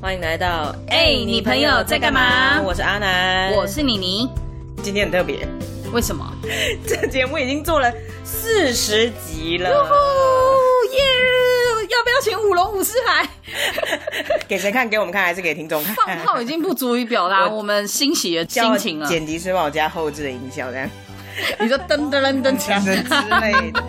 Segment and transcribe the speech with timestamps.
[0.00, 4.28] 欢迎来到哎你朋友在干嘛我是阿南，我是妮妮，
[4.82, 5.46] 今天很特别，
[5.92, 6.24] 为什么？
[6.86, 7.92] 这个节目已经做了
[8.24, 10.54] 四十集了，哦
[10.92, 11.02] 耶！
[11.88, 13.28] 要不要请舞龙舞狮来？
[14.46, 14.88] 给谁看？
[14.88, 15.94] 给我们看还是给听众看？
[15.94, 19.08] 放炮已经不足以表达 我我们欣喜的心情了。
[19.08, 20.88] 剪辑师帮我加后置的音效，这样
[21.60, 23.82] 你说噔噔噔噔锵 之类的。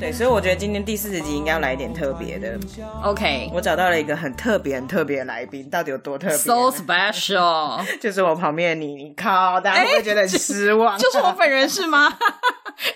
[0.00, 2.58] 对，所以我觉得今天第四十集应该要来一点特别的。
[3.04, 3.50] ，OK。
[3.52, 10.98] 我找到了一个很特别、很特别的来宾，到底有多特别 So special， 就是我旁边的你，你靠，大家会不会觉得很失望？
[10.98, 12.08] 就是我本人是吗？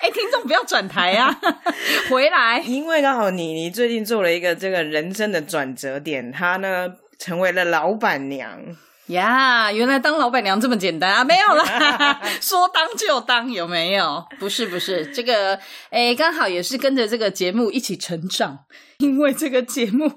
[0.00, 1.36] 哎、听众不要转台啊，
[2.08, 2.60] 回来。
[2.60, 8.58] 因为刚好你你最近做了一个这个人生的转折点，她呢成为了老板娘。
[9.06, 11.24] 呀原来当老板娘这么简单啊？
[11.24, 14.24] 没有啦， 说当就当，有没有？
[14.38, 15.58] 不是不是，这个
[15.90, 18.60] 诶，刚好也是跟着这个节目一起成长，
[18.98, 20.10] 因为这个节目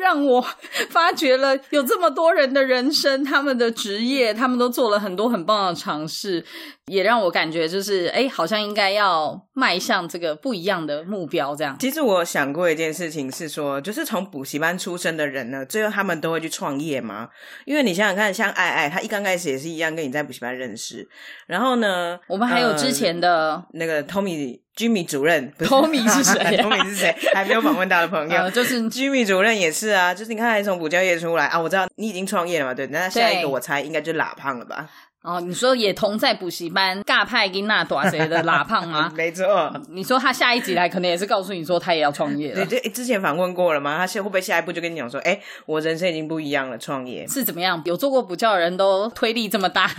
[0.00, 0.44] 让我
[0.88, 6.44] 发掘了有这么多人的人生，他们的职业，他们都做了很多很棒的尝试，
[6.86, 11.76] 也让我感觉就是哎，好像应该要迈向这个不一样的目标，这样。
[11.78, 17.28] 其实我想过一件事情是说，就是从补习班出身的人呢，最后他们都会去创业吗？
[17.66, 21.06] 因为你想想看，像爱爱，他一刚开始也是一样，跟你在补习班认识，
[21.46, 26.64] 然后呢，我们还有之前的、呃、那个 Tommy Jimmy 主任不，Tommy 是谁啊？
[26.64, 27.14] Tommy 是谁？
[27.34, 34.88] 还没有访问到的朋友， 呃，就是 Jimmy 主任也是啊，就是你看，他从补教业出来啊，我知道你已经创业了嘛，对，那下一个我猜应该就是喇胖了吧？
[35.22, 39.12] 哦，你说也同在补习班尬派跟那短谁的拉胖吗？
[39.14, 39.70] 没错。
[39.90, 43.98] 你说他下一集来，可能也是告诉你说他也要创业对，了，对，诶之前访问过了吗？
[43.98, 47.26] 他现会不会下一步就跟你讲说，哎，我人生已经不一样了，创业？
[47.28, 47.82] 是怎么样？
[47.84, 49.90] 有做过补教的人都推力这么大，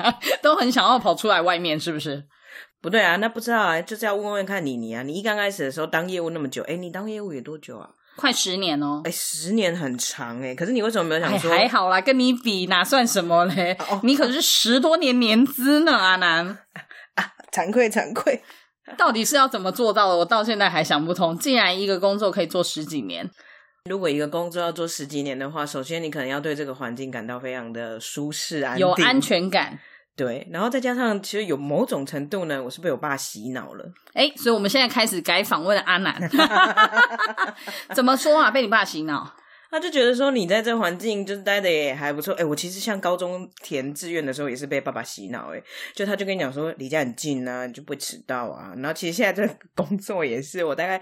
[0.42, 2.24] 都很想要跑出来外面，是不是？
[2.82, 7.90] 不对啊，那不知道啊，就是要问问看你你啊，你一刚开始的时候当业务那么久，哎，你当业务也多久啊？
[8.16, 9.02] 快十年哦。
[9.06, 11.52] 哎，十年很长哎，可是你为什么没有哎，想说？
[11.52, 13.78] 还好啦，跟你比哪算什么嘞？
[13.90, 16.58] 哦 你可是十多年年资呢，阿南
[17.16, 17.32] 啊。
[17.52, 18.42] 惭愧惭愧。
[18.98, 20.18] 到底是要怎么做到的？
[20.18, 21.38] 我到现在还想不通。
[21.38, 23.30] 竟然一个工作可以做十几年，
[23.90, 29.80] 如果一个工作要做十几年的话，首先你可能要对这个环境感到非常的舒适安，有安全感。
[30.22, 33.84] 对，然后再加上其实有某种程度呢，我是被我爸洗脑了。
[34.14, 36.30] 哎，所以我们现在开始改访问阿南，
[37.96, 38.52] 怎么说啊？
[38.52, 39.36] 被你爸洗脑？
[39.72, 45.64] 他就觉得说你在这环境就是待的也还不错，哎、我其实像高中填志愿的时候也是被爸爸洗脑，哎，
[45.96, 48.74] 就他就跟你讲说离家很近啊，你就不会迟到啊。
[48.76, 51.02] 然后其实现在这个工作也是，我大概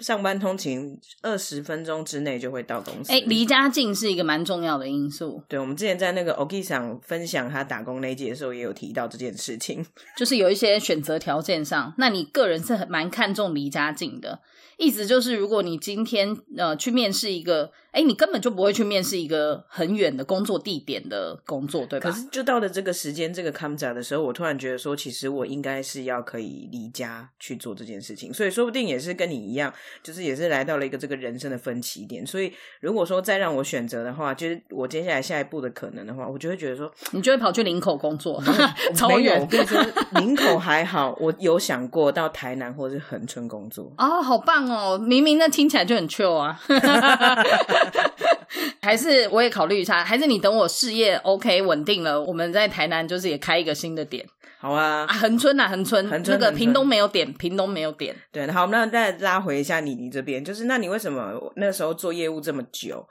[0.00, 3.12] 上班通勤二十分钟之内就会到公司。
[3.12, 9.84] 哎，离家近是一个蛮重要的因素，对，我们之前在那个 OK 上分享他打工那一节的时候，也有提到这件事情。
[10.16, 14.40] 就是有一些选择条件上，那你个人是很蛮看重离家近的。
[14.76, 22.10] 意思就是，如果你今天呃去面试一个，哎，你根本就不会去面试一个很远的工作地点的工作，对吧？
[22.10, 32.26] 可是就到了这个时间，这个 come 的时候，我突然觉得说，其实我应该是要可以离家去做这件事情，所以说不定也是跟你一样，就是也是来到了一个这个人生的分歧点。
[32.26, 38.42] 所以如果说再让我选择的话，就是我接下来下一步的可能的话，我就会觉得说，你就会跑去林口工作，
[38.94, 39.80] 超没有，远我跟你说，
[40.14, 43.92] 林口还好，我有想过到台南或者是恒春工作。
[43.98, 44.98] 哦，好棒哦！
[44.98, 46.58] 明明那听起来就很 chill 啊，
[48.82, 54.24] 还是我也考虑一下，还是你等我事业 OK 稳定了，我们在台南就是也开一个新的点
[54.66, 63.08] 好啊啊，，恒春啊，恒春，恒春恒春那个屏东没有点，屏东没有点，对，好，那再拉回一下你你这边，就是那你为什么那时候做业务这么久？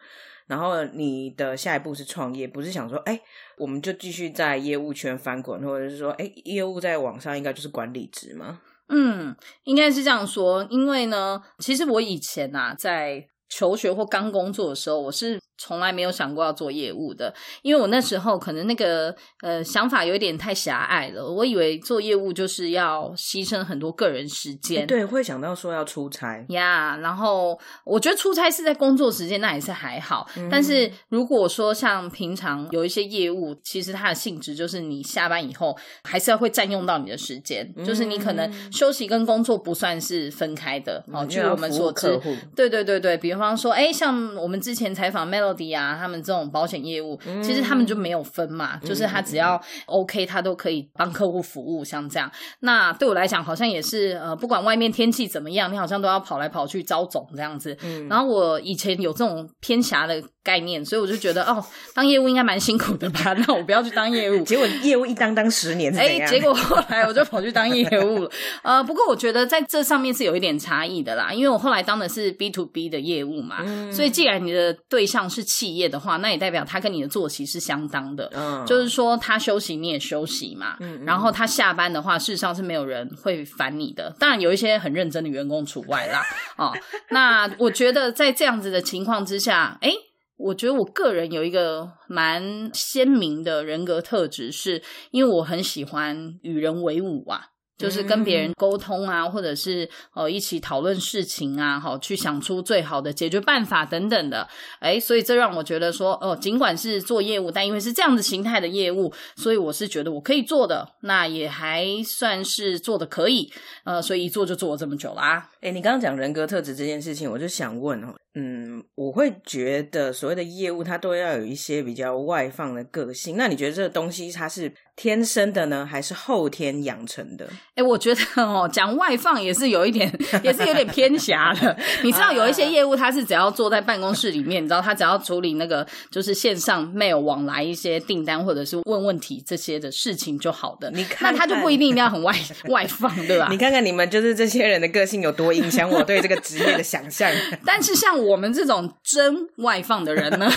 [0.47, 3.17] 然后你的下一步是创业，不是想说，哎，
[3.57, 8.59] 我们就继续在业务圈翻滚，或者是说，哎，业务在网上应该就是管理职吗？
[8.89, 9.33] 嗯，
[9.63, 24.87] 应该是这样说，因为呢，其实我以前啊，在求学或刚工作的时候，我是从来没有想过要做业务的，因为我那时候可能那个呃想法有一点太狭隘了，我以为做业务就是要牺牲很多个人时哎间。
[24.87, 30.27] 对，会想到说要出差，呀然后我觉得出差是在工作时间，那也是还好。
[30.49, 41.03] 但是如果说像平常有一些业务，其实它的性质就是你下班以后还是要会占用到你的时间，就是你可能休息跟工作不算是分开的。
[41.11, 42.19] 哦，据我们所知
[42.55, 52.29] 对对对对，比方说，哎，像我们之前采访 Melody 啊，他们这种保险业务，其实他们就没有分嘛，就是他只要 OK，他都可以帮客户服务，像这样。
[52.59, 57.77] 那对我来讲，好像也是呃，不管外面天气怎么样，你好像都要跑来跑去招总这样子。
[58.09, 61.63] 然后我以前有这种偏狭的概念，所以我就觉得哦，
[61.93, 63.33] 当业务应该蛮辛苦的吧？
[63.47, 64.43] 那我不要去当业务。
[64.43, 66.29] 结果业务一当当十年哎，样？
[66.29, 68.31] 结果后来我就跑去当业务了。
[68.63, 73.57] 呃，不过我觉得在这上面是有一点差异的啦，因为我后来当的是 B to B 的业务嘛，
[73.91, 78.31] 所以既然你的对象是企业的话，那也代表他跟你的作息是相当的。
[78.33, 84.15] 嗯，就是说，他休息你也休息嘛，然后他下班的话，事实上是没有人会烦你的。
[84.17, 86.23] 当然，有一些很认真的员工除外啦。
[86.57, 86.71] 哦，
[87.09, 89.91] 那我觉得在这样子的情况之下，哎，
[90.37, 97.49] 我觉得我个人有一个蛮鲜明的人格特质，是因为我很喜欢与人为伍啊。
[97.77, 104.47] 就是跟别人沟通啊，或者是呃一起讨论事情啊，好去想出最好的解决办法等等的，
[104.79, 113.51] 哎，所以这让我觉得说，哦，尽管是做业务，但因为是这样子形态的业务，所以我是觉得我可以做的，那也还算是做的可以，
[113.83, 115.49] 呃，所以一做就做了这么久啦。
[115.61, 124.71] 哎，你刚刚讲人格特质这件事情，我就想问哦，嗯，我会觉得所谓的业务，它都要有一些比较外放的个性，那你觉得这个东西它是？
[124.97, 127.45] 天生的呢，还是后天养成的？
[127.75, 130.09] 哎，我觉得哦，讲外放也是有一点，
[130.41, 131.75] 也是有点偏狭的。
[132.03, 140.89] 你知道，有一些业务，他是只要坐在办公室里面，你知道，他只要处理那个就是线上 mail 往来一些订单，或者是问问题这些的事情就好的。
[140.91, 142.33] 你看，那他就不一定一定要很外
[142.69, 143.49] 外放，对吧？
[143.51, 147.29] 你看看你们就是这些人的个性有多影响我对这个职业的想象。
[147.65, 150.49] 但是像我们这种真外放的人呢？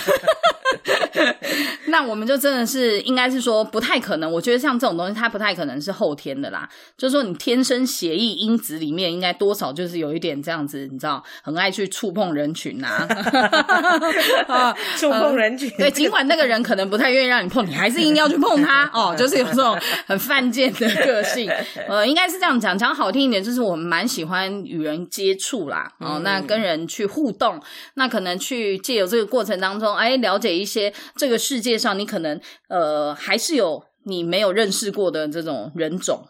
[1.87, 4.31] 那我们就真的是应该是说不太可能。
[4.31, 6.69] 我觉得像这种东西，它不太可能是后天的啦。
[6.97, 13.07] 就是说，你天生协议因子里面应该多少就是有一点这样子，你知道，很爱去触碰人群啊，
[14.97, 15.69] 触碰人群。
[15.77, 19.15] 对，尽管那个人可能不太愿意让你碰，你还是硬要去碰他 哦。
[19.17, 19.75] 就是有这种
[20.05, 21.51] 很犯贱的个性。
[21.87, 25.91] 呃，应该是这样讲，讲好听一点，就是我们蛮喜欢与人接触啦。
[25.97, 27.59] 哦，那跟人去互动，
[27.95, 30.78] 那可能去借由这个过程当中，哎，了解一些
[31.15, 36.25] 这个世界上你可能呃还是有你没有认识过的这种人种，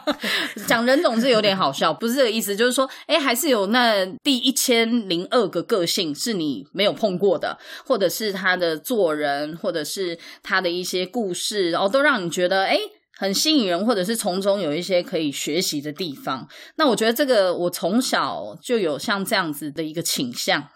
[0.68, 12.78] 讲人种是有点好笑，不是这个意思，就是说，哎，还是有那第一千零二个个性是你没有碰过的，或者是他的做人，或者是他的一些故事，然后都让你觉得哎
[13.18, 16.46] 很吸引人，或者是从中有一些可以学习的地方。
[16.76, 20.68] 那我觉得这个我从小就有像这样子的一个倾向。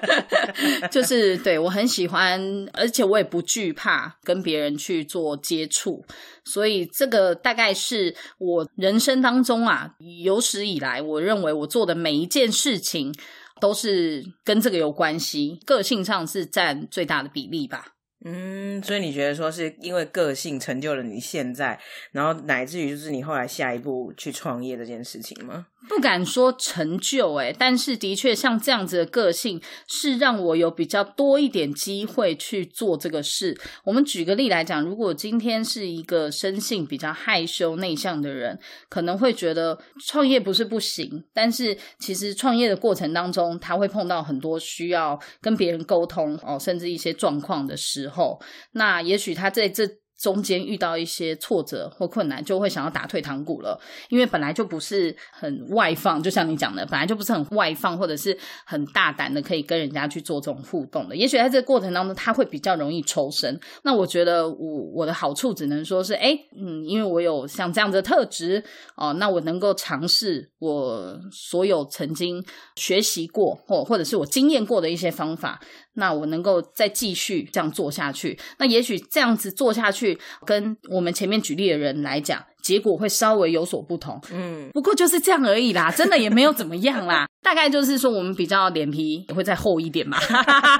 [0.90, 2.40] 就是对我很喜欢，
[2.72, 6.04] 而且我也不惧怕跟别人去做接触，
[6.44, 13.14] 所以这个大概是我人生当中啊有史以来，我认为我做的每一件事情
[13.60, 17.94] 都是跟这个有关系，个性上是占最大的比例吧。
[18.24, 21.78] 嗯，所以你觉得说是因为个性成就了你现在，
[22.10, 25.66] 然后乃至于就是你后来下一步去创业这件事情吗？
[25.88, 33.58] 不敢说成就哎，但是的确像这样子的个性，是让我有比较多一点机会去做这个事。
[33.84, 38.58] 我们举个例来讲，如果今天是一个生性比较害羞内向的人，
[38.88, 48.38] 可能会觉得创业不是不行，但是其实创业的过程当中，他会碰到很多需要跟别人沟通哦，甚至一些状况的时候，
[48.72, 49.88] 那也许他在这。
[50.18, 58.36] 中间遇到一些挫折或困难，就会想要打退堂鼓了，因为本来就不是很外放，就像你讲的，本来就不是很外放，或者是
[58.66, 61.14] 很大胆的可以跟人家去做这种互动的。
[61.14, 63.58] 也许在这个过程当中，他会比较容易抽身。
[63.82, 68.62] 那我觉得我我的好处只能说是，哎，嗯，因为我有像这样的特质
[68.96, 72.44] 哦，那我能够尝试我所有曾经
[72.74, 75.60] 学习过或或者是我经验过的一些方法。
[75.94, 80.07] 那我能够再继续这样做下去，那也许这样子做下去，
[80.44, 84.20] 跟我们前面举例的人来讲，结果会稍微有所不同。
[84.32, 87.26] 嗯，不过就是这样而已啦，真的也没有怎么样啦。
[87.42, 90.18] 大概就是说，我们比较脸皮也会再厚一点嘛。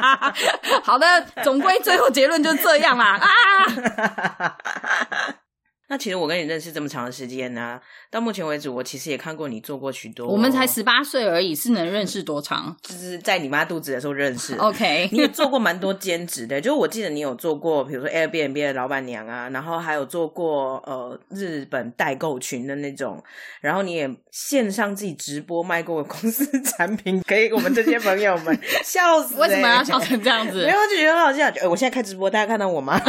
[0.85, 1.07] 好的，
[1.43, 3.19] 总归最后结论就是这样啦。
[3.19, 4.57] 啊。
[5.91, 7.81] 那其实我跟你认识这么长的时间呢，
[8.11, 10.29] 到目前为止，我其实也看过你做过许多。
[10.29, 12.77] 我们才十八岁而已，是能认识多长？
[12.83, 14.55] 就是在你妈肚子的时候认识。
[14.57, 23.25] OK， 你也做过蛮多兼职的，就我记得你有做过，比如说 Airbnb 的老板娘啊，然后还有做过呃日本代购群的那种，
[23.63, 28.55] 然后你也线上自己直播卖过公司产品给我们这些朋友们，
[28.85, 29.37] 笑死！
[29.41, 30.67] 为什么要笑成这样子？
[30.67, 31.47] 没有，就觉得很好笑。
[31.63, 33.01] 哎，我现在开直播，大家看到我吗？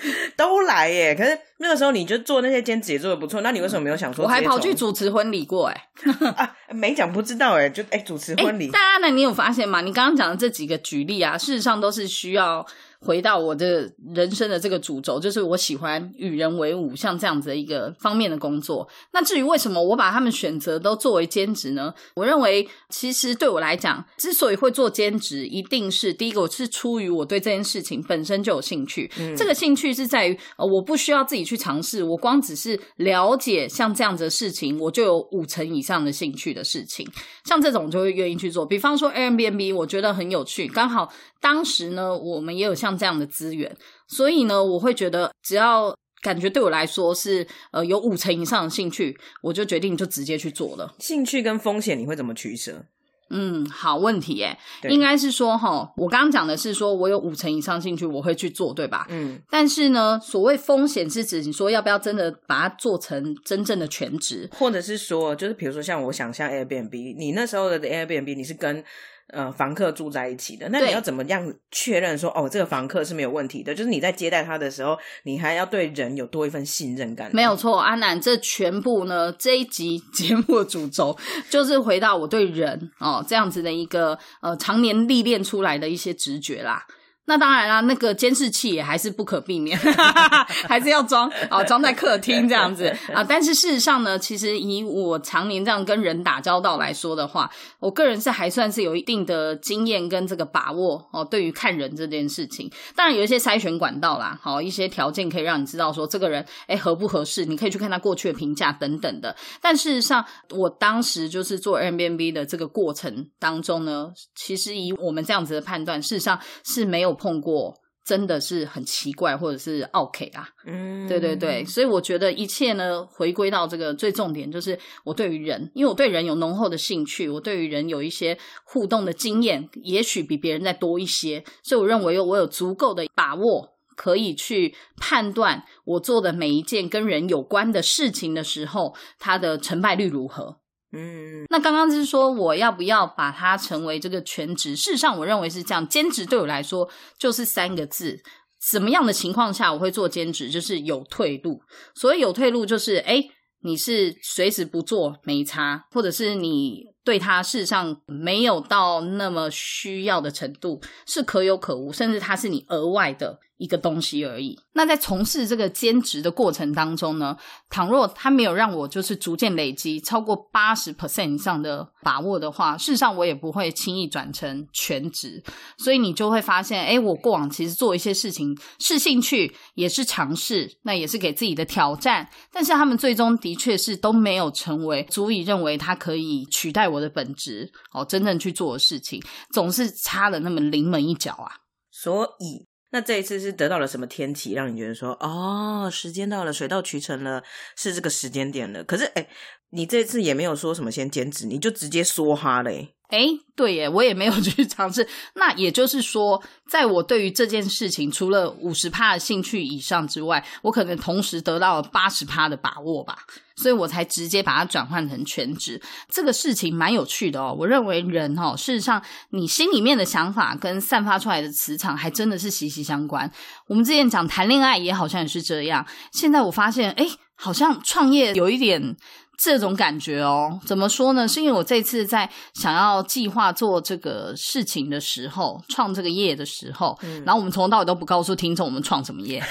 [0.36, 1.14] 都来耶！
[1.14, 4.24] 可是那个时候你就做那些兼职也做的不错，那你为什么没有想说？
[4.24, 5.88] 我还跑去主持婚礼过哎！
[6.36, 8.68] 啊，没讲不知道哎，就哎主持婚礼。
[8.70, 9.80] 大家呢，你有发现吗？
[9.80, 12.64] 你刚刚讲的这几个举例啊，事实上都是需要
[13.00, 18.88] 回到我的人生的这个主轴，就是我喜欢与人为伍，像这样子的一个方面的工作。
[19.12, 21.94] 那至于为什么我把他们选择都作为兼职呢？
[22.14, 29.10] 我认为，其实对我来讲，之所以会做兼职，一定是第一个，我是出于我对这件事情本身就有兴趣。
[29.36, 37.08] 这个兴趣是在于，呃，我不需要自己去尝试，我光只是了解像这样子的事情，我就有五成以上的兴趣的事情。
[37.44, 38.66] 像这种就会愿意去做。
[38.66, 41.12] 比方说 Airbnb，我觉得很有趣，刚好
[41.46, 43.76] 当时呢，我们也有像这样的资源，
[44.08, 50.96] 所以呢，我会觉得只要感觉对我来说是呃有五成以上的兴趣，我就决定就直接去做了。
[50.98, 52.86] 兴趣跟风险你会怎么取舍？
[53.30, 59.06] 嗯，好问题耶，对应该是说哈，我刚刚讲的是说我有五成以上兴趣，我会去做，对吧？
[59.08, 64.50] 嗯，但是呢，所谓风险是指你说要不要真的把它做成真正的全职？
[64.58, 68.84] 或者是说，就是比如说像我想象 Airbnb，你那时候的 Airbnb 你是跟
[69.28, 73.74] 呃房客住在一起的，那你要怎么样确认说哦这个房客是没有问题的？
[73.74, 77.30] 就是你在接待他的时候，你还要对人有多一份信任感。
[77.32, 81.16] 没有错，阿南，这全部呢 这一集节目的主轴
[81.50, 86.86] 就是回到我对人哦这样子的一个呃常年历练出来的一些直觉啦。
[87.26, 89.76] 那当然啦，那个监视器也还是不可避免，
[90.68, 93.22] 还是要装啊，装在客厅这样子啊。
[93.22, 101.24] 但是事实上呢，其实以我常年这样跟人打交道来说的话，我个人是还算是有一定的经验跟这个把握哦。
[101.24, 109.34] 对于看人这件事情，当然有一些筛选管道啦，好一些条件可以让你知道说这个人哎合不合适，你可以去看他过去的评价等等的。
[109.60, 117.74] 但事实上，我当时就是做 M B N B 的这个过程当中呢，其实以我们这样子的判断，事实上是没有碰过。
[118.06, 140.60] 真的是很奇怪，或者是 OK 啊，嗯，对对对，所以我觉得一切呢，回归到这个最重点，就是我对于人，因为我对人有浓厚的兴趣，我对于人有一些互动的经验，也许比别人再多一些，所以我认为我有足够的把握，可以去判断我做的每一件跟人有关的事情的时候，它的成败率如何。
[140.92, 144.76] 嗯，那刚刚就是说我要不要把它成为这个全职？
[144.76, 145.86] 事实上，我认为是这样。
[145.86, 146.88] 兼职对我来说
[147.18, 148.22] 就是三个字：
[148.60, 150.48] 什么样的情况下我会做兼职？
[150.48, 151.60] 就是有退路。
[151.94, 153.24] 所谓有退路，就是哎，
[153.62, 163.40] 你是随时不做没差，或者是你对他事实上没有到那么需要的程度，是可有可无，甚至它是你额外的。
[163.56, 164.58] 一个东西而已。
[164.74, 167.36] 那在从事这个兼职的过程当中呢，
[167.70, 175.42] 倘若他没有让我就是逐渐累积超过八十 percent 以上的把握的话，事实上我也不会轻易转成全职。
[175.78, 182.28] 所以你就会发现，哎，我过往其实做一些事情是兴趣，也是尝试，那也是给自己的挑战。
[182.52, 191.50] 但是他们最终的确是都没有成为足以认为它可以取代我的本职哦，真正去做的事情，总是差了那么临门一脚啊。
[191.90, 192.66] 所以。
[192.90, 197.42] 那这一次是得到了什么天启，让你觉得说，哦，时间到了，水到渠成了，
[197.76, 198.84] 是这个时间点了？
[198.84, 199.28] 可是，哎，
[199.76, 202.94] 你这次也没有说什么先兼职，你就直接说哈嘞。
[203.08, 205.06] 哎，对耶，我也没有去 尝试。
[205.34, 213.18] 那也就是说，在我对于这件事情除了五十趴的兴趣以上之外，我可能同时得到了八十趴的把握吧，
[213.54, 215.80] 所以我才直接把它转换成全职。
[216.08, 217.54] 这个事情蛮有趣的哦。
[217.56, 223.30] 我认为人、哦，事实上你心里面的想法跟散发出来的磁场还真的是息息相关。
[223.68, 227.06] 我们之前讲谈恋爱也好像也是这样，现在我发现，哎，
[227.36, 228.96] 好像创业有一点。
[229.38, 231.28] 这种感觉哦，怎么说呢？
[231.28, 239.42] 是因为我这次在想要计划做这个事情的时候，创这个业的时候，嗯、然后我们从头到尾都不告诉听众我们创什么业，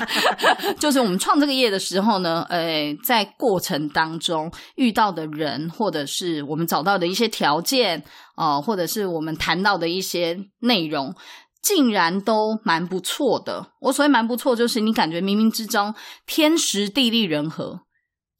[0.78, 8.00] 就是我们创这个业的时候呢，呃，在过程当中遇到的人，或者是我们找到的一些条件，
[8.36, 11.14] 哦、呃，或者是我们谈到的一些内容。
[11.62, 13.72] 竟然都蛮不错的。
[13.80, 15.92] 我所谓蛮不错，就是你感觉冥冥之中
[16.24, 17.80] 天时地利人和。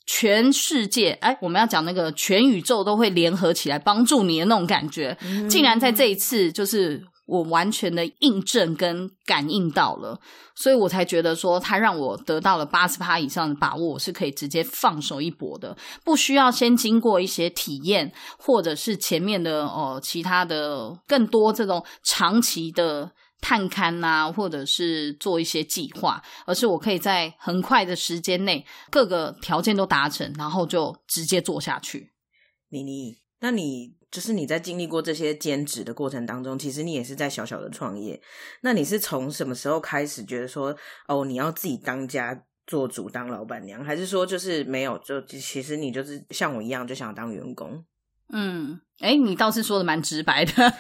[0.07, 10.19] 全世界，哎，我们要讲那个全宇宙都会联合起来帮助你的那种感觉，嗯、竟然在这一次，就是我完全的印证跟感应到了，
[10.55, 23.11] 所以我才觉得说，它让我得到了八十趴以上的把握，我是可以直接放手一搏的，不需要先经过一些体验，或者是前面的哦其他的更多这种长期的。
[23.41, 32.13] 探勘啊，或者是做一些计划，而是我可以在很快的时间内各个条件都达成，然后就直接做下去。
[32.69, 38.21] 妮妮，那你就是你在经历过这些兼职的过程当中，其实你也是在小小的创业。
[38.63, 40.77] 那你是从什么时候开始觉得说，
[41.07, 44.99] 哦，你要自己当家做主，当老板娘，还是说就是没有？
[44.99, 47.85] 就其实你就是像我一样，就想当员工？
[48.33, 50.73] 嗯，哎，你倒是说的蛮直白的。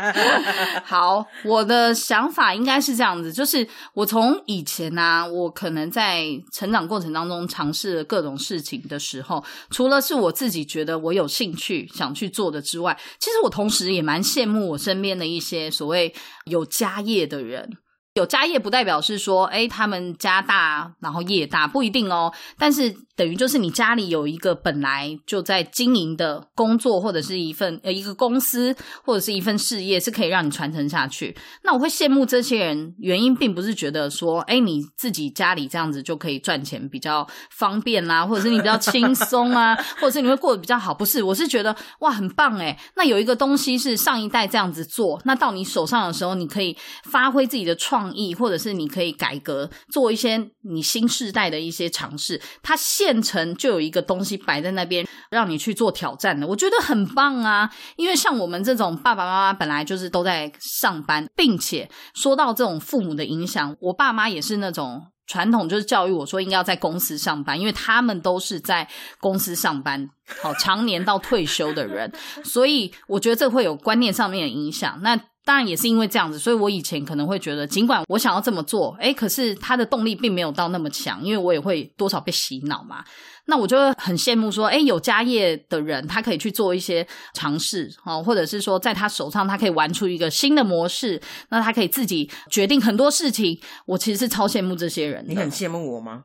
[0.84, 16.14] 好，我的想法应该是这样子，就是我从以前呢，我可能在成长过程当中尝试了各种事情的时候，除了是我自己觉得我有兴趣想去做的之外，其实我同时也蛮羡慕我身边的一些所谓
[16.44, 17.78] 有家业的人。
[18.16, 22.32] 有家业不代表是说，哎，他们家大，然后业大，不一定哦。
[22.58, 31.36] 但是等于就是你家里有一个本来就在经营的工作，或者是一份呃一个公司，或者是一份事业，是可以让你传承下去。
[31.62, 40.94] 那我会羡慕这些人，原因并不是觉得说，哎，你自己家里这样子就可以赚钱比较方便啦，或者是你比较轻松啊， 或者是你会过得比较好。
[40.94, 42.78] 不是，我是觉得哇，很棒哎。
[42.94, 48.05] 那有一个东西是上一代这样子做，那到你手上的时候，你可以发挥自己的创。
[48.14, 52.40] 意，或者是你可以改革，做一些你新时代的一些尝试。
[52.62, 57.70] 它现成就有一个东西摆在那边，让你去做挑战的，我觉得很棒啊！
[57.96, 68.88] 因为像我们这种爸爸妈妈本来就是都在上班，并且说到这种父母的影响，我爸妈也是那种传统，就是教育我说应该要在公司上班，因为他们都是在
[69.20, 70.08] 公司上班，
[70.40, 72.12] 好常年到退休的人，
[72.44, 75.00] 所以我觉得这会有观念上面的影响。
[75.02, 83.04] 那当然也是因为这样子，所以我以前可能会觉得，尽管我想要这么做，哎，可是他的动力并没有到那么强，因为我也会多少被洗脑嘛。
[83.44, 93.56] 那我就会很羡慕说，哎，有家业的人，他可以去做一些尝试，哦，或者是说，在他手上，他可以玩出一个新的模式，那他可以自己决定很多事情。
[93.86, 95.24] 我其实是超羡慕这些人。
[95.28, 96.24] 你很羡慕我吗？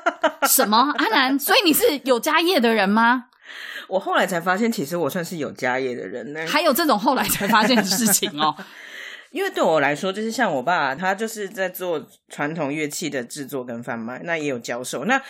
[0.48, 1.38] 什么阿南？
[1.38, 3.24] 所以你是有家业的人吗？
[3.88, 6.46] 我后来才发现，其实我算是有家业的人呢。
[6.46, 8.54] 还有这种后来才发现的事情哦。
[9.30, 15.06] 因为对我来说，就是像我爸，他就是在做传统乐器的制作跟贩卖，那也有教授。
[15.06, 15.20] 那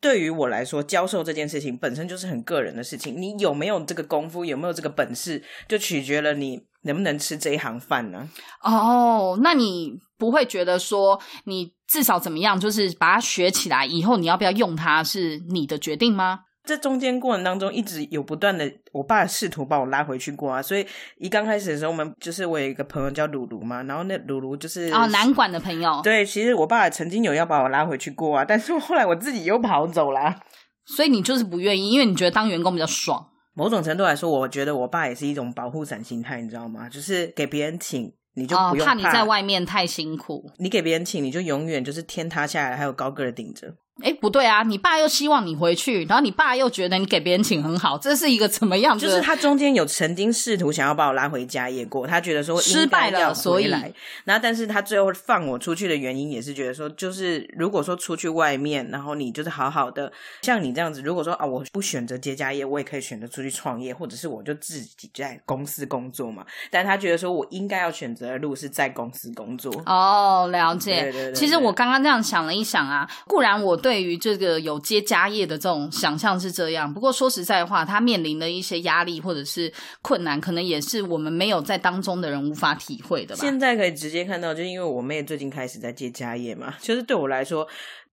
[0.00, 3.14] 对于我来说，教授这件事情本身就是很个人的事情。
[3.22, 8.28] 你有没有这个功夫，有没有这个本事，就取决了你能不能吃这一行饭呢？
[8.64, 16.40] 哦，那你不会觉得说，你至少怎么样，就是把它学起来，以后你要不要用它，是你的决定吗？
[16.64, 20.62] 这中间过程当中，一直有不断的，我爸试图把我拉回去过啊。
[20.62, 20.86] 所以
[21.18, 26.00] 一刚开始的时候，我们就是我有一个朋友叫鲁鲁嘛，然后那鲁鲁就是哦南管的朋友。
[26.04, 30.36] 对，其实我爸曾经有要把我拉回去过啊，但是后来我自己又跑走了。
[30.84, 33.28] 所以你就是不愿意，因为你觉得当员工比较爽。
[33.54, 36.88] 某种程度来说，我觉得我爸也是一种保护伞心态，你知道吗？
[36.88, 40.50] 就是给别人请，你就不用怕你在外面太辛苦。
[40.58, 43.74] 你给别人请，你就永远就是天塌下来还有高个儿顶着。
[44.02, 44.62] 哎，不对啊！
[44.62, 48.98] 你爸又希望你回去，然后你爸又觉得你给别人请很好，这是一个怎么样？
[48.98, 53.92] 就是他中间有曾经试图想要把我拉回家也过，他觉得说失败了，所以来。
[54.24, 66.44] 然后，但是他最后放我出去的原因也是觉得说，就是如果说出去外面，然后你就是好好的，像你这样子，如果说啊，我不选择接家业，我也可以选择出去创业，或者是我就自己在公司工作嘛。
[66.70, 69.70] 但他觉得说我应该要选择的路是在公司工作。
[69.86, 71.32] 哦，了解。
[71.34, 74.62] 其实我刚刚这样想了一想啊，固然我对于这个。
[74.62, 83.40] 有接家业的这种想象是这样，不过说实在话，他面临的一些压力或者是困难，可能也是我们没有在当中的人无法体会的吧。
[83.40, 87.66] 现在可以直接看到，就因为我妹最近开始在接家业嘛，就是对我来说，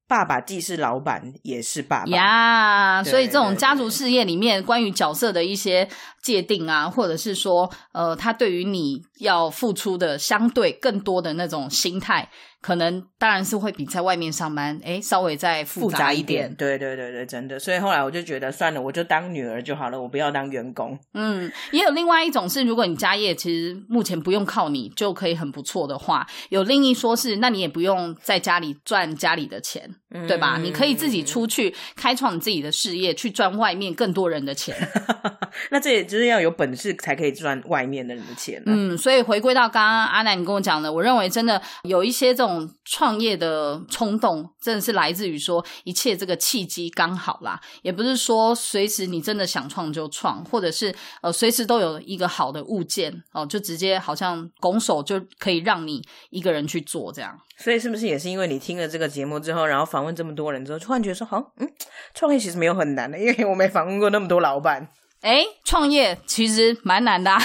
[0.07, 3.03] 爸爸既是老板，也是爸爸呀。
[3.03, 5.87] 所以这种家族事业里面，关于角色的一些
[6.21, 12.29] 界定啊，或者是说，呃，他对于你要付出的相对更多的那种心态。
[12.61, 16.53] 可能当然是会比在外面上班，哎，稍微再复杂一点。
[16.55, 17.57] 对对对对，真的。
[17.57, 20.99] 所以后来我就觉得算了，我就当女儿就好了，我不要当员工。
[21.13, 29.89] 嗯，也有另外一种是，如果你家业其实目前不用靠你就可以很不错的话，有另一说是，那你也不用在家里赚家里的钱，
[30.27, 30.57] 对吧？
[30.57, 34.75] 你可以自己出去开创你自己的事业，去赚外面更多人的钱。
[35.71, 38.61] 那这也就是要有本事才可以赚外面的人的钱。
[38.65, 42.67] 嗯，所以回归到刚刚阿南你跟我讲的，我认为真的有一些这种。
[42.91, 57.37] 创业的冲动真的是来自于说一切这个契机刚好啦，也不是说随时你真的想创就创，或者是呃随时都有一个好的物件哦，就直接好像拱手就可以让你一个人去做这样。
[57.57, 61.69] 所以是不是也是因为你听了这个节目之后，然后访问这么多人之后，突然觉得说，好，嗯，
[62.15, 64.89] 创业其实没有很难的，因为我没访问过那么多老板。
[65.21, 67.37] 哎，创业其实蛮难的，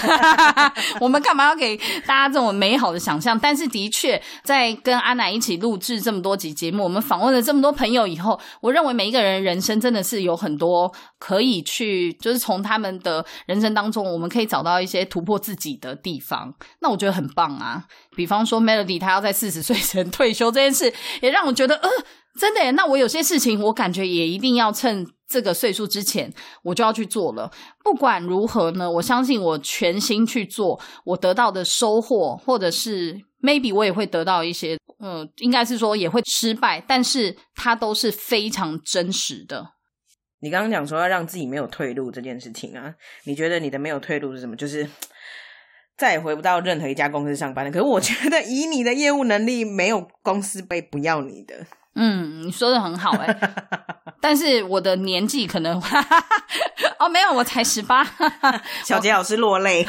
[1.00, 3.37] 我们干嘛要给大家这种美好的想象？
[3.37, 16.54] 但是的确，在跟阿奶一起录制这么多集节目，我们访问了这么多朋友以后，我认为每一个人人生真的是有很多可以去，就是从他们的人生当中，我们可以找到一些突破自己的地方。
[16.78, 17.84] 那我觉得很棒啊！
[18.14, 21.90] 比方说，Melody 她要在四十岁前退休这件事，也让我觉得，呃。
[22.38, 26.32] 真的耶，那我有些事情，我感觉也一定要趁这个岁数之前，
[26.64, 27.50] 我就要去做了。
[27.84, 39.74] 不管如何呢，我相信我全心去做，我得到的收获，或者是 maybe 我也会得到一些，嗯，应该是说也会失败，但是它都是非常真实的。
[40.40, 42.94] 你刚刚讲说要让自己没有退路这件事情啊，
[43.24, 44.56] 你觉得你的没有退路是什么？
[44.56, 44.88] 就是
[45.96, 47.70] 再也回不到任何一家公司上班了。
[47.70, 51.64] 可是我觉得以你的业务能力，没有公司会不要你的。
[51.94, 53.54] 嗯，你说的很好哎、
[54.20, 55.80] 但是我的年纪可能
[56.98, 58.04] 哦，没有，我才十八。
[58.85, 59.87] 小杰老师落泪。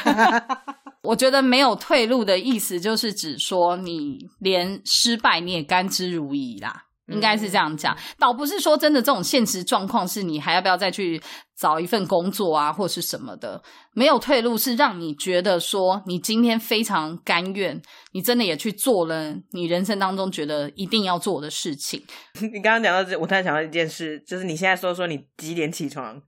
[1.04, 6.85] 我觉得没有退路的意思，就是指说你连失败你也甘之如饴啦。
[7.08, 11.22] 应该是这样讲，倒不是说真的这种现实状况是你还要不要再去
[11.56, 13.62] 找一份工作啊，或是什么的。
[13.94, 17.82] 没有退路是让你觉得说你今天非常甘愿，
[18.14, 22.04] 你真的也去做了你人生当中觉得一定要做的事情。
[22.42, 26.22] 你刚刚讲到这，我突然想到一件事，就是你现在说说你几点起床？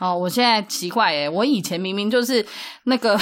[0.00, 2.44] 哦，我现在奇怪诶，我以前明明就是
[2.84, 3.18] 那个，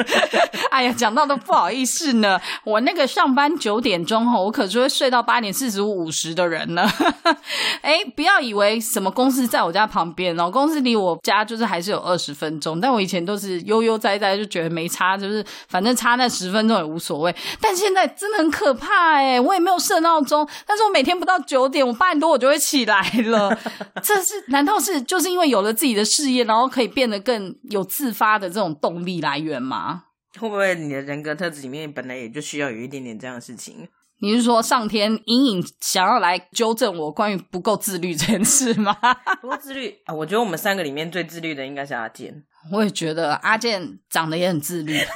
[0.70, 2.38] 哎呀，讲到都不好意思呢。
[2.62, 6.86] 我那个上班九点钟吼，我可是会睡到八点四十五、五十的人呢。
[7.80, 12.78] 哎，不要以为什么公司在我家旁边哦，公司离我家就是还是有二十分钟。
[12.78, 17.34] 但我以前都是悠悠哉哉，就觉得没差，就是反正差那十分钟也无所谓。
[17.62, 23.58] 但现在真的很可怕哎，我也没有设闹钟，但是我每天不到九点，我八点多我就会起来了。
[24.02, 30.04] 这是难道是就是因为有了自己的事业，然后可以变得更有自发的这种动力来源吗？
[30.38, 33.88] 会不会你的人格特质里面本来也就需要有一点点这样的事情？
[34.22, 38.94] 你是说上天隐隐想要来纠正我关于不够自律这件事吗？
[39.40, 42.44] 不够自律啊，我觉得我们三个里面最自律的应该是阿健。
[42.72, 44.98] 我也觉得阿健长得也很自律。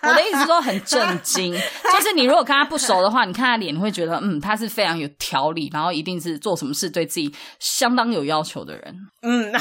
[0.00, 8.96] 我的意思说很震惊，就是你如果跟他不熟的话，你看他脸，你会觉得嗯，他是非常有条理，然后一定是做什么事对自己相当有要求的人。
[9.20, 9.52] 嗯，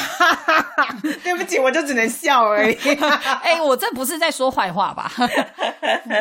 [1.23, 2.77] 对不起，我就只能笑而已。
[3.43, 5.11] 哎、我这不是在说坏话吧？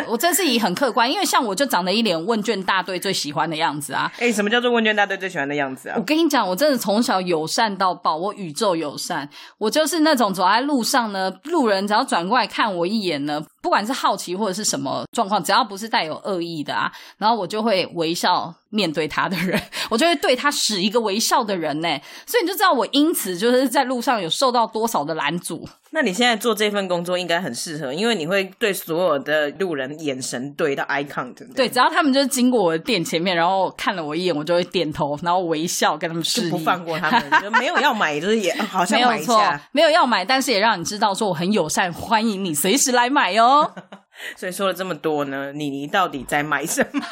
[0.09, 4.11] 我真是以很客观，因为像我就长得一脸问卷大队最喜欢的样子啊。
[4.19, 6.03] 哎、什么叫做问卷大队最喜欢的样子啊我？
[6.03, 21.89] 跟你讲，我真的从小友善到爆，我宇宙友善，我就是那种走在路上呢，路人只要转过来看我一眼呢，不管是好奇或者是什么状况，只要不是带有恶意的啊，然后我就会微笑面对他的人， 我就会对他使一个微笑的人呢，
[22.29, 25.69] 所以你就知道我因此就是在路上有受到多少的拦阻。
[25.91, 31.55] 那你现在做这份工作应该很适合，因为你会对所有的路人眼神对到 eye contact。
[31.55, 43.73] 对，只要他们就是经过我的店前面，然后看了我一眼，我就会点头，然后微笑跟他们示意，就不放过他们， 就没有要买，就是也好像没有错。，没有要买，但是也让你知道说我很友善，欢迎你随时来买哦。
[44.35, 47.03] 所以说了这么多呢，你你到底在买什么？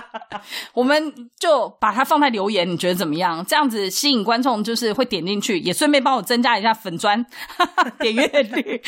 [0.74, 3.44] 我们就把它放在留言，你觉得怎么样？
[3.46, 7.24] 这样子吸引观众，就是会点进去，也顺便帮我增加一下粉砖
[8.00, 8.82] 点阅率。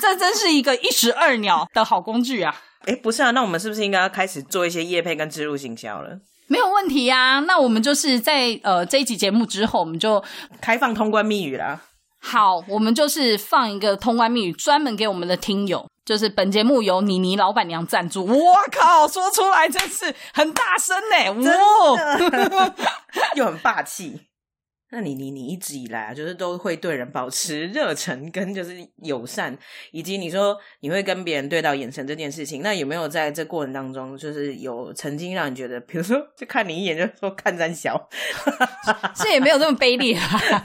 [0.00, 2.54] 这真是一个一石二鸟的好工具啊！
[2.86, 6.18] 哎，不是啊，那我们是不是应该要开始做一些业配跟植入行销了？
[6.48, 10.22] 没有问题呀、那我们就是在呃这一集节目之后，我们就
[10.60, 11.80] 开放通关密语啦。
[12.26, 15.86] 好，我们就是放一个通关密语，专门给我们的听友。
[16.06, 22.74] 就是本节目由妮妮老板娘赞助，我靠，说出来真是很大声呢，哇！
[23.36, 24.20] 又很霸气。
[24.94, 29.58] 那你你你一直以来啊，就是都会对人保持热忱跟就是友善，
[29.90, 38.08] 以及你说你会跟别人对到眼神这件事情，那有没有在这过程当中，就是有曾经让你觉得，比如说就看你一眼就说看三小，
[39.16, 40.64] 这也没有这么卑劣啊！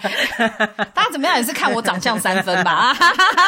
[0.94, 2.94] 大家怎么样也是看我长相三分吧？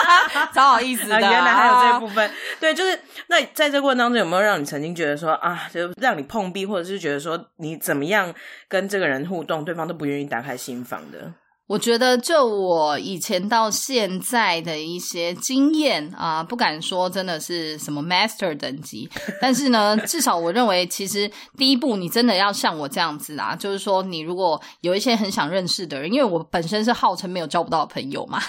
[0.53, 2.31] 超好意思的、啊，原来还有这部分。
[2.59, 8.33] 对，就是那在这过程当中，有没有让你曾经觉得说啊，就让你碰壁，或者是觉得说你怎么样
[8.67, 11.33] 跟这个人互动，对方都不愿意打开心房的？
[11.67, 28.41] 我觉得，就我以前到现在的一些经验啊、不敢说真的是什么 master 等级，但是呢，至少我认为，其实第一步你真的要像我这样子啊，就是说，你如果有一些很想认识的人，因为我本身是号称没有交不到朋友嘛，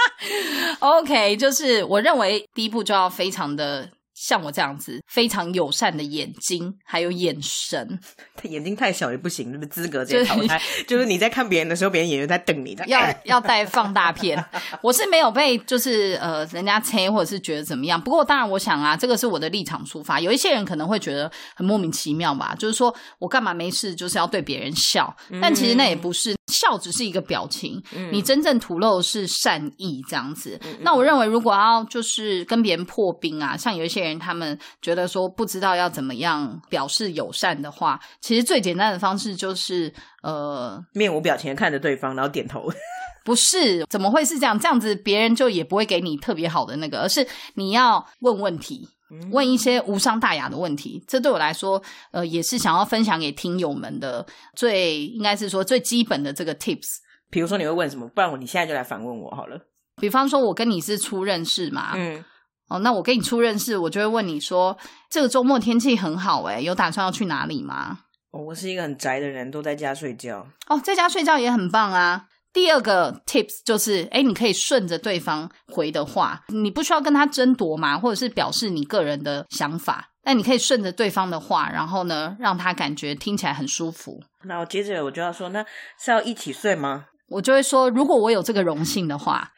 [0.80, 3.90] OK，就是我认为第一步就要非常的。
[4.20, 7.98] 像我这样子非常友善的眼睛，还有眼神，
[8.34, 10.60] 他眼睛太小也不行，那个资格直接淘汰。
[10.86, 14.44] 就是你在看别人的时候，别人眼睛在瞪你， 要要带放大片。
[14.82, 20.18] 我是没有被就是呃人家催或者是觉得怎么样，不过当然我想啊，这个是我的立场出发。
[20.18, 26.37] 有一些人可能会觉得很莫名其妙吧，就是说我干嘛没事就是要对别人笑，但其实那也不是。
[26.48, 30.60] 笑只是一个表情，嗯你真正吐露的是善意这样子。
[30.80, 42.68] 那我认为，如果要就是跟别人破冰啊，像有一些人他们觉得说不知道要怎么样表示友善的话，其实最简单的方式就是呃，面无表情的看着对方，然后点头。
[43.24, 44.58] 不是，怎么会是这样？
[44.58, 48.88] 这样子别人就也不会给你特别好的那个，而是你要问问题，
[49.30, 51.02] 问一些无伤大雅的问题。
[51.06, 56.98] 这对我来说，呃，也是想要分享给听友们的最应该是说最基本的这个 tips。
[57.30, 58.08] 比如说你会问什么？
[58.08, 59.58] 不然我你现在就来反问我好了。
[59.96, 62.24] 比方说，我跟你是初认识嘛，嗯，
[62.68, 64.78] 哦，那我跟你初认识，我就会问你说，
[65.10, 68.00] 这个周末天气很好，诶，有打算要去哪里吗？
[68.30, 70.46] 哦我是一个很宅的人，都在家睡觉。
[70.68, 72.26] 哦，在家睡觉也很棒啊。
[72.58, 84.20] 第二个 tips 就是，哎，你可以顺着对方回的话，你不需要跟他争夺嘛，或者是表示你个人的想法，但你可以顺着对方的话，然后呢，让他感觉听起来很舒服。
[84.42, 85.64] 那我接着我就要说，那
[86.04, 87.04] 是要一起睡吗？
[87.28, 89.52] 我就会说，如果我有这个荣幸的话，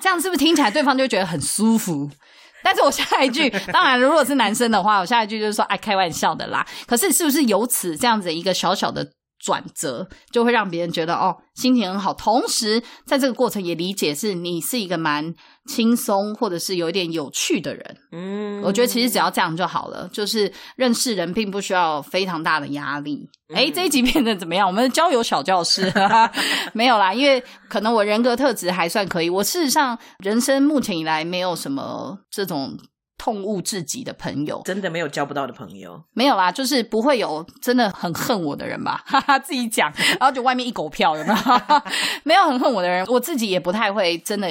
[0.00, 2.08] 这样是不是听起来对方就会觉得很舒服？
[2.62, 6.64] 但是我下一句， 当然如果是男生的话，我下一句就是说，哎，开玩笑的啦。
[6.86, 9.04] 可是是不是由此这样子一个小小的
[9.42, 15.34] 转折，就会让别人觉得哦，心情很好，同时在这个过程也理解是你是一个蛮
[15.66, 17.96] 轻松或者是有一点有趣的人。
[18.12, 23.28] 嗯，我觉得其实只要这样就好了，就是认识人并不需要非常大的压力。
[23.52, 24.66] 哎、这一集变得怎么样？
[24.66, 25.92] 我们的交友小教室
[26.72, 29.28] 没有啦，因为可能我人格特质还算可以。
[29.28, 32.78] 我事实上人生目前以来没有什么这种
[33.22, 36.02] 痛恶至极的朋友，真的没有交不到的朋友。
[36.12, 41.36] 没有啦，就是不会有真的很恨我的人吧， 哈哈，自己讲， 然后就外面一狗票有没有？
[42.24, 44.48] 没有很恨我的人，我自己也不太会真的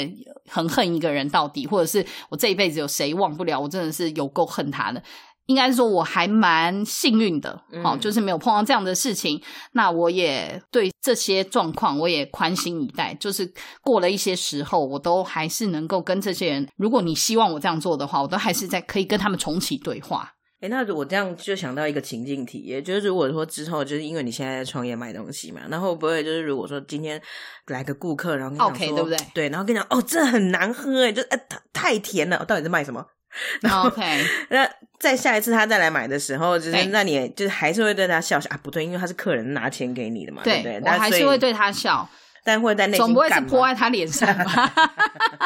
[0.48, 5.04] 很恨一个人到底，或者是我这一辈子有谁忘不了，我真的是有够恨他的。
[5.52, 7.52] 应该是说我还蛮幸运的，
[7.84, 9.40] 好，嗯就是没有碰到这样的事情。
[9.74, 20.32] 那我也对这些状况我也宽心以待，就是过了一些时候，我都还是能够跟这些人，如果你希望我这样做的话，我都还是在可以跟他们重启对话。
[20.62, 27.20] 哎，那我这样就想到一个情境题，也就是如果说之后，就是因为你现在在创业卖东西嘛，然后会不会就是如果说今天
[27.66, 33.04] 来个顾客，然后跟你讲 OK，对不对对，然后跟你讲哦，这很难喝哎，就哎太太甜了，到底是卖什么？
[33.62, 34.67] 然后 OK，那
[35.00, 38.60] 再下一次他再来买的时候，就是那你就是还是会对他笑笑啊？
[38.62, 40.80] 不对，因为他是客人拿钱给你的嘛，对不对？
[40.84, 42.08] 我还是会，对他笑，
[42.44, 44.74] 但会在内心总不会是泼在他脸上吧？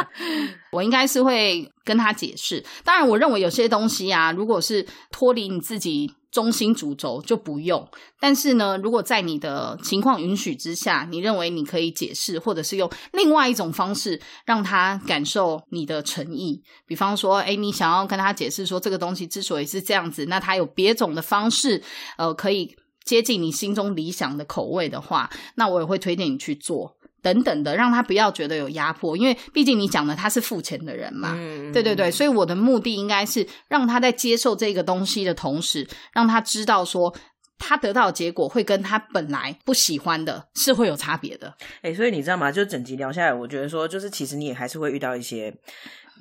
[0.72, 2.64] 我应该是会跟他解释。
[2.84, 7.88] 当然，我认为有些东西啊，如果是脱离你自己中心主轴，就不用。
[8.20, 21.82] 但是呢，如果在你的情况允许之下，你认为你可以解释，或者是用另外一种方式让他感受你的诚意，比方说，哎，你想要跟他解释说这个东西之所以是这样子，那他有别种的方式，
[22.18, 26.98] 呃，可以接近你心中理想的口味的话，那我也会推荐你去做。
[27.26, 37.16] 等等的，让他不要觉得有压迫，因为毕竟你讲的他是付钱的人嘛，嗯对对对，所以我的目的应该是让他在接受这个东西的同时，让他知道说
[37.58, 41.52] 他得到的结果会跟他本来不喜欢的是会有差别的。
[41.82, 42.52] 哎、所以你知道吗？
[42.52, 45.52] 就整集聊下来，我觉得说，就是其实你也还是会遇到一些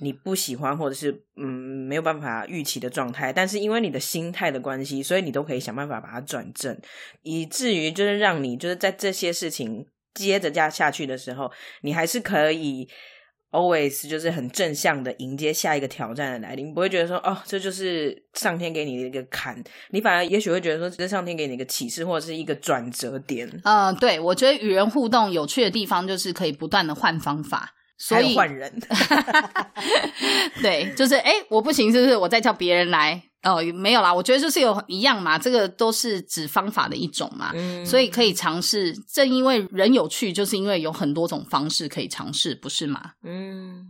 [0.01, 1.47] 你不喜欢或者是嗯
[1.87, 6.77] 没有办法预期的状态，但是因为你的心态的关系，所以你都可以想办法把它转正，
[7.23, 11.50] 以至于就是让你就是在这些事情接着加下去的时候，
[11.83, 12.88] 你还是可以。
[13.55, 28.77] always 就是很正向的迎接下一个挑战的来临，不会觉得说哦，这就是上天给你的一个坎，你反而也许会觉得说，这是上天给你一个启示或者是一个转折点，嗯、对，我觉得与人互动有趣的地方就是可以不断的换方法，所以换人。
[30.61, 32.16] 对，就是哎，诶我不行，是不是？
[32.16, 33.22] 我再叫别人来。
[33.44, 38.94] 哦，没有啦，我觉得就是有一样嘛，这个都是指方法的一种嘛，嗯所以可以尝试。
[39.12, 43.12] 正因为人有趣，就是因为有很多种方式可以尝试，不是吗？
[43.22, 43.87] 嗯，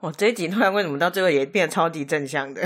[0.00, 2.62] 我这一集突然为什么到最后也变得超级正向的？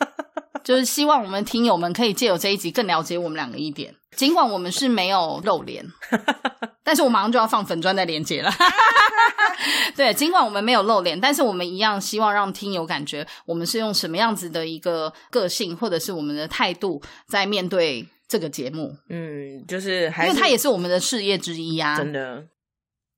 [0.62, 3.94] 就是希望我们听友们可以借由这一集更了解我们两个一点。
[4.16, 5.84] 尽管我们是没有露脸，
[6.84, 8.50] 但是我马上就要放粉砖的链接了。
[9.96, 21.96] 对，尽管我们没有露脸，但是我们一样希望让听友感觉我们是用什么样子的一个个性，或者是我们的态度在面对这个节目，嗯，就是因为它也是我们的事业之一啊。
[21.96, 22.44] 真的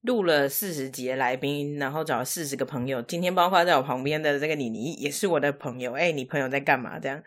[0.03, 3.01] 录了四十集的来宾，然后找了四十个朋友。
[3.03, 5.93] 今天包括在我旁边的这个妮妮也是我的朋友。
[5.93, 6.99] 哎、你朋友在干嘛？
[6.99, 7.23] 这样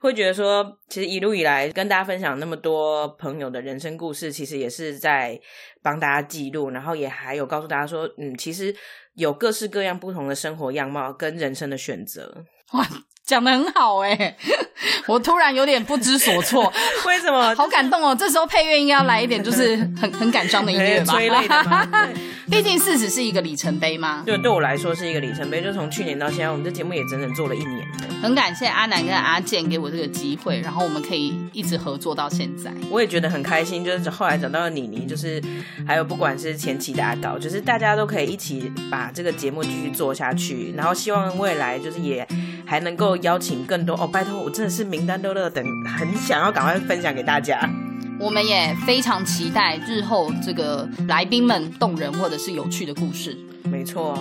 [0.00, 5.40] 会觉得说，其实一路以来跟大家分享那么多朋友的人生故事，其实也是在
[5.82, 8.74] 帮大家记录，然后也还有告诉大家说，嗯，其实
[9.14, 12.44] 有各式各样不同的生活样貌跟人生的选择。
[12.72, 12.84] 哇，
[13.26, 14.36] 讲的很好哎、
[15.08, 16.72] 我突然有点不知所措，
[17.04, 17.52] 为什么？
[17.56, 18.14] 好感动哦！
[18.16, 21.12] 这时候配乐应该要来一点，就是很很感伤的音乐吧？
[21.18, 21.88] 催泪的吗？
[21.92, 24.22] 对毕竟四十是一个里程碑嘛。
[24.24, 27.96] 对，对我来说是一个里程碑，就从去年到现在，我们这节目也整整做了一年了。
[28.22, 32.72] 很感谢阿南跟阿健给我这个机会，然后我们可以一直合作到现在。
[32.90, 35.42] 我也觉得很开心，就是后来找到了妮妮，就是
[35.86, 42.26] 还有不管是前期的阿搞，就是大家都可以一起把这个节目继续做下去，然后希望未来就是也
[42.64, 47.68] 还能够邀请更多哦，拜托我真的是名单都乐等，很想要赶快分享给大家。
[48.20, 53.36] 我们也非常期待日后这个来宾们动人或者是有趣的故事。
[53.64, 54.14] 没错，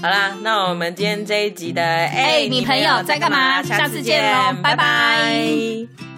[0.00, 3.62] 好啦，那我们今天这一集的哎你朋友在干嘛？
[3.62, 4.62] 下次见喽拜。
[4.62, 6.11] 拜拜